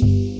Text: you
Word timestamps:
you 0.00 0.37